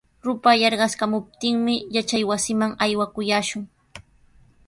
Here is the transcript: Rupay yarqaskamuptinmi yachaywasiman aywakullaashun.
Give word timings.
Rupay 0.27 0.55
yarqaskamuptinmi 0.61 1.75
yachaywasiman 1.97 2.71
aywakullaashun. 2.85 3.63